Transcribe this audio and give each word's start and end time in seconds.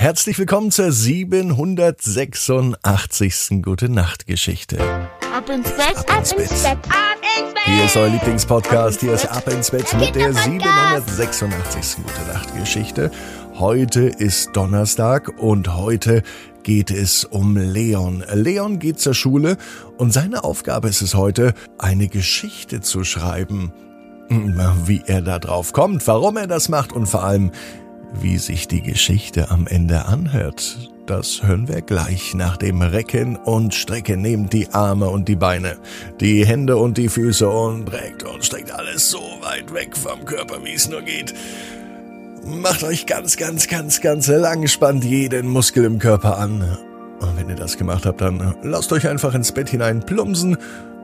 Herzlich 0.00 0.38
willkommen 0.38 0.70
zur 0.70 0.92
786. 0.92 3.62
Gute 3.62 3.88
Nacht 3.88 4.28
Geschichte. 4.28 4.78
Ab 5.34 5.50
ins 5.50 5.72
Bett, 5.72 5.96
Ab 5.96 6.20
ins 6.20 6.34
Bett. 6.34 6.46
ab 6.46 6.54
ins 6.54 6.62
Bett. 6.62 6.78
Hier 7.64 7.84
ist 7.84 7.96
euer 7.96 8.10
Lieblingspodcast. 8.10 9.00
Hier 9.00 9.14
ist 9.14 9.26
Ab 9.26 9.52
ins 9.52 9.72
Bett 9.72 9.92
mit 9.98 10.14
der 10.14 10.32
786. 10.34 11.96
Gute 11.96 12.32
Nacht 12.32 12.56
Geschichte. 12.56 13.10
Heute 13.58 14.02
ist 14.02 14.50
Donnerstag 14.52 15.32
und 15.36 15.74
heute 15.74 16.22
geht 16.62 16.92
es 16.92 17.24
um 17.24 17.56
Leon. 17.56 18.22
Leon 18.32 18.78
geht 18.78 19.00
zur 19.00 19.14
Schule 19.14 19.56
und 19.96 20.12
seine 20.12 20.44
Aufgabe 20.44 20.88
ist 20.88 21.02
es 21.02 21.16
heute, 21.16 21.54
eine 21.76 22.06
Geschichte 22.06 22.82
zu 22.82 23.02
schreiben. 23.02 23.72
Wie 24.28 25.02
er 25.06 25.22
da 25.22 25.40
drauf 25.40 25.72
kommt, 25.72 26.06
warum 26.06 26.36
er 26.36 26.46
das 26.46 26.68
macht 26.68 26.92
und 26.92 27.06
vor 27.06 27.24
allem, 27.24 27.50
wie 28.12 28.38
sich 28.38 28.68
die 28.68 28.82
Geschichte 28.82 29.50
am 29.50 29.66
Ende 29.66 30.06
anhört, 30.06 30.90
das 31.06 31.42
hören 31.42 31.68
wir 31.68 31.80
gleich 31.80 32.34
nach 32.34 32.58
dem 32.58 32.82
Recken 32.82 33.36
und 33.36 33.74
Strecken. 33.74 34.20
Nehmt 34.20 34.52
die 34.52 34.68
Arme 34.72 35.08
und 35.08 35.26
die 35.26 35.36
Beine, 35.36 35.78
die 36.20 36.44
Hände 36.44 36.76
und 36.76 36.98
die 36.98 37.08
Füße 37.08 37.48
und 37.48 37.90
reckt 37.90 38.24
und 38.24 38.44
streckt 38.44 38.70
alles 38.70 39.10
so 39.10 39.20
weit 39.40 39.72
weg 39.72 39.96
vom 39.96 40.24
Körper, 40.26 40.62
wie 40.62 40.74
es 40.74 40.88
nur 40.88 41.00
geht. 41.00 41.32
Macht 42.44 42.82
euch 42.82 43.06
ganz, 43.06 43.36
ganz, 43.36 43.68
ganz, 43.68 44.00
ganz 44.00 44.26
lang, 44.28 44.66
spannt 44.66 45.02
jeden 45.02 45.48
Muskel 45.48 45.84
im 45.84 45.98
Körper 45.98 46.38
an. 46.38 46.78
Und 47.20 47.36
wenn 47.36 47.48
ihr 47.48 47.56
das 47.56 47.78
gemacht 47.78 48.04
habt, 48.04 48.20
dann 48.20 48.54
lasst 48.62 48.92
euch 48.92 49.08
einfach 49.08 49.34
ins 49.34 49.52
Bett 49.52 49.70
hinein 49.70 50.04
plumpsen 50.04 50.58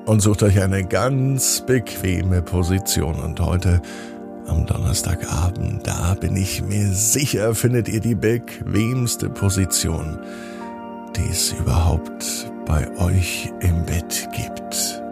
und 0.05 0.21
sucht 0.21 0.43
euch 0.43 0.61
eine 0.61 0.85
ganz 0.85 1.65
bequeme 1.67 2.43
Position. 2.43 3.17
Und 3.17 3.41
heute 3.41 3.81
am 4.47 4.67
Donnerstagabend, 4.67 5.87
da 5.87 6.15
bin 6.15 6.37
ich 6.37 6.63
mir 6.63 6.93
sicher, 6.93 7.55
findet 7.55 7.89
ihr 7.89 8.01
die 8.01 8.15
bequemste 8.15 9.31
Position, 9.31 10.19
die 11.17 11.31
es 11.31 11.53
überhaupt 11.53 12.51
bei 12.67 12.87
euch 12.99 13.51
im 13.61 13.85
Bett 13.85 14.29
gibt. 14.35 15.03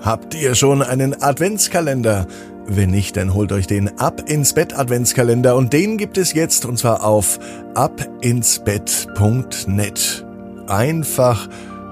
Habt 0.00 0.34
ihr 0.34 0.54
schon 0.54 0.82
einen 0.82 1.22
Adventskalender? 1.22 2.26
Wenn 2.66 2.90
nicht, 2.90 3.16
dann 3.16 3.32
holt 3.34 3.50
euch 3.52 3.66
den 3.66 3.98
Ab 3.98 4.22
ins 4.28 4.52
Bett 4.52 4.78
Adventskalender 4.78 5.56
und 5.56 5.72
den 5.72 5.98
gibt 5.98 6.18
es 6.18 6.32
jetzt 6.32 6.64
und 6.64 6.78
zwar 6.78 7.04
auf 7.04 7.40
abinsbett.net. 7.74 10.26
Einfach 10.66 11.48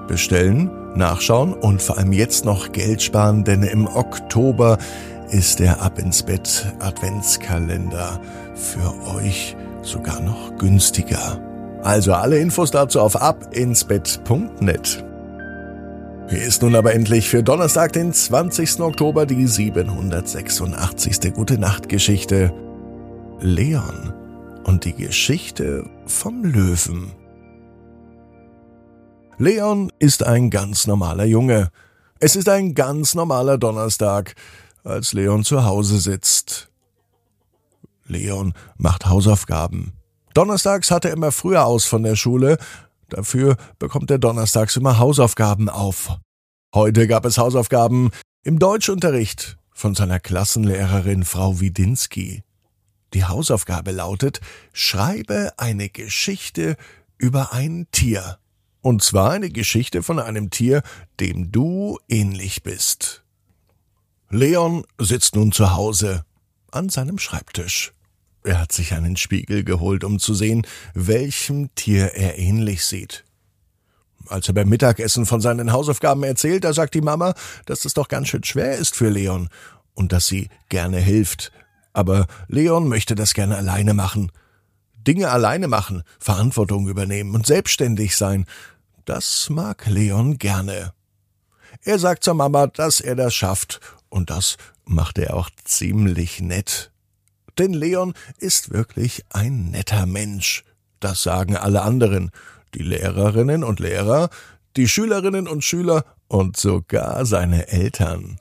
bestellen 0.09 0.71
nachschauen 0.95 1.53
und 1.53 1.83
vor 1.83 1.99
allem 1.99 2.13
jetzt 2.13 2.45
noch 2.45 2.73
Geld 2.73 3.03
sparen, 3.03 3.45
denn 3.45 3.63
im 3.63 3.87
Oktober 3.87 4.79
ist 5.31 5.61
der 5.61 5.81
Ab 5.83 5.99
ins 5.99 6.23
Bett 6.23 6.73
Adventskalender 6.81 8.21
für 8.55 9.17
euch 9.17 9.57
sogar 9.83 10.21
noch 10.21 10.57
günstiger. 10.59 11.41
Also 11.83 12.13
alle 12.13 12.39
Infos 12.39 12.71
dazu 12.71 13.01
auf 13.01 13.21
abinsbett.net. 13.21 15.05
Hier 16.29 16.43
ist 16.43 16.63
nun 16.63 16.77
aber 16.77 16.95
endlich 16.95 17.29
für 17.29 17.43
Donnerstag, 17.43 17.93
den 17.93 18.13
20. 18.13 18.81
Oktober, 18.81 19.27
die 19.27 19.47
786. 19.47 21.35
Gute 21.35 21.59
Nacht 21.59 21.89
Geschichte. 21.89 22.53
Leon 23.41 24.13
und 24.65 24.85
die 24.85 24.93
Geschichte 24.93 25.85
vom 26.07 26.45
Löwen. 26.45 27.20
Leon 29.41 29.91
ist 29.99 30.23
ein 30.23 30.51
ganz 30.51 30.87
normaler 30.87 31.25
Junge. 31.25 31.71
Es 32.19 32.37
ist 32.37 32.47
ein 32.51 32.75
ganz 32.75 33.15
normaler 33.15 33.57
Donnerstag, 33.57 34.35
als 34.85 35.15
Leon 35.15 35.45
zu 35.45 35.65
Hause 35.65 35.99
sitzt. 35.99 36.69
Leon 38.07 38.53
macht 38.77 39.07
Hausaufgaben. 39.07 39.95
Donnerstags 40.35 40.91
hat 40.91 41.07
er 41.07 41.13
immer 41.13 41.33
früher 41.33 41.65
aus 41.65 41.87
von 41.87 42.03
der 42.03 42.17
Schule, 42.17 42.59
dafür 43.09 43.57
bekommt 43.79 44.11
er 44.11 44.19
donnerstags 44.19 44.77
immer 44.77 44.99
Hausaufgaben 44.99 45.71
auf. 45.71 46.19
Heute 46.75 47.07
gab 47.07 47.25
es 47.25 47.39
Hausaufgaben 47.39 48.11
im 48.43 48.59
Deutschunterricht 48.59 49.57
von 49.73 49.95
seiner 49.95 50.21
Klassenlehrerin 50.21 51.25
Frau 51.25 51.61
Widinski. 51.61 52.43
Die 53.15 53.25
Hausaufgabe 53.25 53.93
lautet, 53.93 54.43
schreibe 54.75 55.55
eine 55.57 55.89
Geschichte 55.89 56.77
über 57.17 57.55
ein 57.55 57.87
Tier. 57.91 58.37
Und 58.83 59.03
zwar 59.03 59.31
eine 59.31 59.51
Geschichte 59.51 60.03
von 60.03 60.19
einem 60.19 60.51
Tier, 60.51 60.83
dem 61.19 61.53
du 61.53 61.99
ähnlich 62.09 62.63
bist. 62.63 63.23
Leon 64.31 64.85
sitzt 64.99 65.35
nun 65.35 65.53
zu 65.53 65.75
Hause 65.75 66.25
an 66.71 66.89
seinem 66.89 67.19
Schreibtisch. 67.19 67.93
Er 68.43 68.59
hat 68.59 68.73
sich 68.73 68.95
einen 68.95 69.17
Spiegel 69.17 69.65
geholt, 69.65 70.03
um 70.03 70.19
zu 70.19 70.35
sehen, 70.35 70.67
welchem 70.95 71.75
Tier 71.75 72.15
er 72.15 72.39
ähnlich 72.39 72.87
sieht. 72.87 73.25
Als 74.29 74.49
er 74.49 74.55
beim 74.55 74.69
Mittagessen 74.69 75.27
von 75.27 75.41
seinen 75.41 75.73
Hausaufgaben 75.73 76.23
erzählt, 76.23 76.65
da 76.65 76.73
sagt 76.73 76.95
die 76.95 77.01
Mama, 77.01 77.35
dass 77.67 77.85
es 77.85 77.95
doch 77.95 78.09
ganz 78.09 78.29
schön 78.29 78.45
schwer 78.45 78.77
ist 78.77 78.95
für 78.95 79.09
Leon 79.11 79.49
und 79.95 80.13
dass 80.13 80.27
sie 80.27 80.49
gerne 80.69 80.99
hilft. 80.99 81.53
Aber 81.93 82.27
Leon 82.49 82.89
möchte 82.89 83.15
das 83.15 83.35
gerne 83.35 83.57
alleine 83.57 83.93
machen. 83.93 84.31
Dinge 85.07 85.31
alleine 85.31 85.69
machen, 85.69 86.03
Verantwortung 86.19 86.89
übernehmen 86.89 87.35
und 87.35 87.47
selbstständig 87.47 88.17
sein, 88.17 88.47
das 89.05 89.49
mag 89.51 89.87
Leon 89.87 90.39
gerne. 90.39 90.93
Er 91.83 91.99
sagt 91.99 92.25
zur 92.25 92.35
Mama, 92.35 92.67
dass 92.67 93.01
er 93.01 93.17
das 93.17 93.35
schafft, 93.35 93.81
und 94.09 94.31
das 94.31 94.57
macht 94.85 95.19
er 95.19 95.35
auch 95.35 95.51
ziemlich 95.65 96.41
nett. 96.41 96.91
Denn 97.59 97.73
Leon 97.73 98.15
ist 98.39 98.73
wirklich 98.73 99.25
ein 99.31 99.71
netter 99.71 100.07
Mensch. 100.07 100.65
Das 100.99 101.23
sagen 101.23 101.57
alle 101.57 101.83
anderen, 101.83 102.31
die 102.75 102.83
Lehrerinnen 102.83 103.65
und 103.65 103.81
Lehrer, 103.81 104.31
die 104.77 104.89
Schülerinnen 104.89 105.49
und 105.49 105.65
Schüler 105.65 106.05
und 106.29 106.57
sogar 106.57 107.25
seine 107.27 107.69
Eltern. 107.69 108.39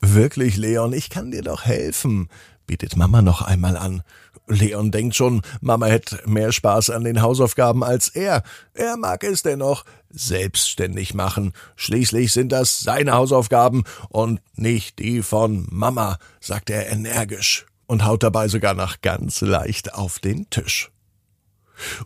Wirklich, 0.00 0.56
Leon, 0.56 0.92
ich 0.92 1.08
kann 1.10 1.30
dir 1.30 1.42
doch 1.42 1.64
helfen, 1.64 2.28
bietet 2.66 2.96
Mama 2.96 3.22
noch 3.22 3.42
einmal 3.42 3.76
an. 3.76 4.02
Leon 4.46 4.90
denkt 4.90 5.14
schon, 5.14 5.42
Mama 5.60 5.86
hätte 5.86 6.20
mehr 6.26 6.52
Spaß 6.52 6.90
an 6.90 7.04
den 7.04 7.22
Hausaufgaben 7.22 7.82
als 7.82 8.08
er. 8.08 8.42
Er 8.74 8.96
mag 8.96 9.24
es 9.24 9.42
dennoch 9.42 9.84
selbstständig 10.10 11.14
machen. 11.14 11.52
Schließlich 11.76 12.32
sind 12.32 12.52
das 12.52 12.80
seine 12.80 13.12
Hausaufgaben 13.12 13.84
und 14.10 14.40
nicht 14.54 14.98
die 14.98 15.22
von 15.22 15.66
Mama, 15.70 16.18
sagt 16.40 16.70
er 16.70 16.90
energisch 16.90 17.66
und 17.86 18.04
haut 18.04 18.22
dabei 18.22 18.48
sogar 18.48 18.74
noch 18.74 19.00
ganz 19.00 19.40
leicht 19.40 19.94
auf 19.94 20.18
den 20.18 20.48
Tisch. 20.50 20.90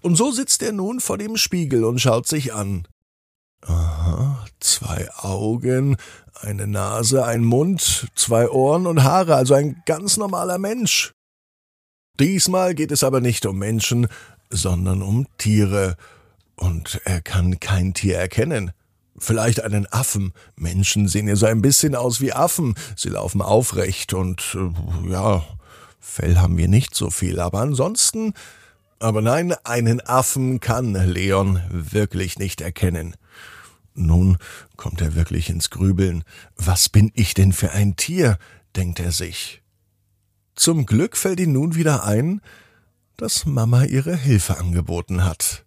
Und 0.00 0.16
so 0.16 0.30
sitzt 0.30 0.62
er 0.62 0.72
nun 0.72 1.00
vor 1.00 1.18
dem 1.18 1.36
Spiegel 1.36 1.84
und 1.84 2.00
schaut 2.00 2.26
sich 2.26 2.54
an. 2.54 2.86
Aha, 3.62 4.44
zwei 4.60 5.08
Augen, 5.16 5.96
eine 6.40 6.66
Nase, 6.66 7.24
ein 7.24 7.44
Mund, 7.44 8.08
zwei 8.14 8.48
Ohren 8.48 8.86
und 8.86 9.02
Haare, 9.02 9.34
also 9.34 9.54
ein 9.54 9.82
ganz 9.86 10.16
normaler 10.16 10.58
Mensch. 10.58 11.12
Diesmal 12.20 12.74
geht 12.74 12.92
es 12.92 13.04
aber 13.04 13.20
nicht 13.20 13.46
um 13.46 13.58
Menschen, 13.58 14.08
sondern 14.50 15.02
um 15.02 15.26
Tiere. 15.38 15.96
Und 16.56 17.00
er 17.04 17.20
kann 17.20 17.60
kein 17.60 17.94
Tier 17.94 18.18
erkennen. 18.18 18.72
Vielleicht 19.16 19.62
einen 19.62 19.86
Affen. 19.92 20.32
Menschen 20.56 21.08
sehen 21.08 21.28
ja 21.28 21.36
so 21.36 21.46
ein 21.46 21.62
bisschen 21.62 21.94
aus 21.94 22.20
wie 22.20 22.32
Affen. 22.32 22.74
Sie 22.96 23.08
laufen 23.08 23.42
aufrecht 23.42 24.14
und 24.14 24.56
äh, 24.56 25.10
ja, 25.10 25.44
Fell 26.00 26.38
haben 26.38 26.56
wir 26.56 26.68
nicht 26.68 26.94
so 26.94 27.10
viel, 27.10 27.38
aber 27.38 27.60
ansonsten. 27.60 28.32
Aber 28.98 29.20
nein, 29.20 29.54
einen 29.64 30.00
Affen 30.00 30.58
kann 30.58 30.94
Leon 30.94 31.60
wirklich 31.70 32.38
nicht 32.38 32.60
erkennen. 32.60 33.14
Nun 33.98 34.38
kommt 34.76 35.00
er 35.00 35.14
wirklich 35.14 35.50
ins 35.50 35.70
Grübeln. 35.70 36.24
Was 36.56 36.88
bin 36.88 37.10
ich 37.14 37.34
denn 37.34 37.52
für 37.52 37.72
ein 37.72 37.96
Tier? 37.96 38.38
denkt 38.76 39.00
er 39.00 39.12
sich. 39.12 39.62
Zum 40.54 40.86
Glück 40.86 41.16
fällt 41.16 41.40
ihm 41.40 41.52
nun 41.52 41.74
wieder 41.74 42.04
ein, 42.04 42.40
dass 43.16 43.46
Mama 43.46 43.84
ihre 43.84 44.16
Hilfe 44.16 44.58
angeboten 44.58 45.24
hat. 45.24 45.64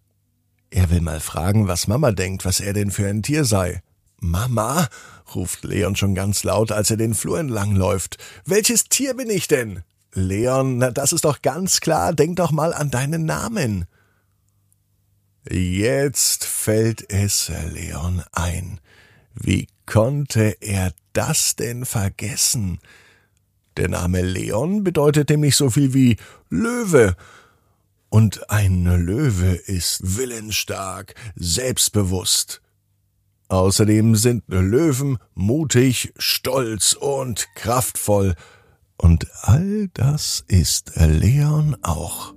Er 0.70 0.88
will 0.90 1.02
mal 1.02 1.20
fragen, 1.20 1.68
was 1.68 1.86
Mama 1.86 2.12
denkt, 2.12 2.46
was 2.46 2.60
er 2.60 2.72
denn 2.72 2.90
für 2.90 3.06
ein 3.06 3.22
Tier 3.22 3.44
sei. 3.44 3.82
Mama, 4.18 4.88
ruft 5.34 5.64
Leon 5.64 5.96
schon 5.96 6.14
ganz 6.14 6.44
laut, 6.44 6.72
als 6.72 6.90
er 6.90 6.96
den 6.96 7.14
Flur 7.14 7.38
entlang 7.38 7.76
läuft. 7.76 8.16
Welches 8.46 8.84
Tier 8.84 9.14
bin 9.14 9.28
ich 9.28 9.48
denn? 9.48 9.82
Leon, 10.14 10.78
na, 10.78 10.90
das 10.90 11.12
ist 11.12 11.24
doch 11.24 11.42
ganz 11.42 11.80
klar, 11.80 12.14
denk 12.14 12.36
doch 12.36 12.50
mal 12.50 12.72
an 12.72 12.90
deinen 12.90 13.26
Namen. 13.26 13.86
Jetzt 15.50 16.44
fällt 16.44 17.10
es 17.10 17.50
Leon 17.72 18.22
ein. 18.32 18.80
Wie 19.34 19.66
konnte 19.86 20.56
er 20.60 20.92
das 21.12 21.56
denn 21.56 21.84
vergessen? 21.84 22.78
Der 23.76 23.88
Name 23.88 24.22
Leon 24.22 24.84
bedeutet 24.84 25.30
nämlich 25.30 25.56
so 25.56 25.70
viel 25.70 25.94
wie 25.94 26.16
Löwe. 26.48 27.16
Und 28.08 28.50
ein 28.50 28.84
Löwe 28.84 29.54
ist 29.54 30.16
willensstark, 30.16 31.14
selbstbewusst. 31.34 32.60
Außerdem 33.48 34.14
sind 34.14 34.44
Löwen 34.46 35.18
mutig, 35.34 36.12
stolz 36.18 36.92
und 36.92 37.48
kraftvoll. 37.54 38.34
Und 38.96 39.26
all 39.42 39.88
das 39.94 40.44
ist 40.46 40.92
Leon 40.96 41.76
auch. 41.82 42.34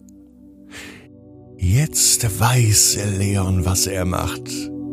Jetzt 1.68 2.40
weiß 2.40 3.00
Leon, 3.18 3.66
was 3.66 3.88
er 3.88 4.06
macht. 4.06 4.52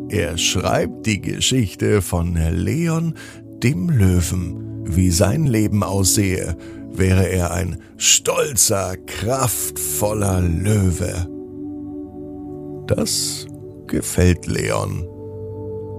Er 0.09 0.39
schreibt 0.39 1.05
die 1.05 1.21
Geschichte 1.21 2.01
von 2.01 2.33
Leon 2.33 3.13
dem 3.61 3.91
Löwen, 3.91 4.81
wie 4.83 5.11
sein 5.11 5.45
Leben 5.45 5.83
aussehe, 5.83 6.57
wäre 6.91 7.29
er 7.29 7.51
ein 7.51 7.77
stolzer, 7.97 8.97
kraftvoller 8.97 10.41
Löwe. 10.41 11.27
Das 12.87 13.45
gefällt 13.85 14.47
Leon 14.47 15.07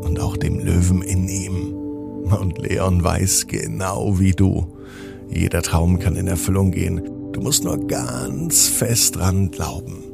und 0.03 0.19
auch 0.19 0.37
dem 0.37 0.59
Löwen 0.59 1.03
in 1.03 1.29
ihm. 1.29 1.73
Und 1.73 2.59
Leon 2.59 3.05
weiß 3.05 3.47
genau 3.47 4.19
wie 4.19 4.33
du. 4.33 4.77
Jeder 5.31 5.63
Traum 5.63 6.01
kann 6.01 6.17
in 6.17 6.27
Erfüllung 6.27 6.73
gehen. 6.73 7.01
Du 7.33 7.41
musst 7.41 7.63
nur 7.63 7.87
ganz 7.87 8.67
fest 8.67 9.15
dran 9.15 9.53
glauben. 9.53 10.14